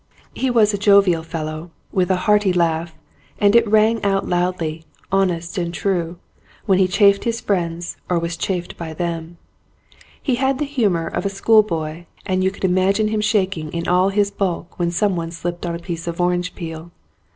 [0.33, 2.95] He was a jovial fellow, with a hearty laugh,
[3.37, 6.17] and it rang out loudly, honest and true,
[6.65, 9.37] when he chaffed his friends or was chaffed by them.
[10.19, 13.87] He had the humour of a school boy and you could imagine him shaking in
[13.87, 16.89] all his bulk when someone slipped on a piece of orange peel.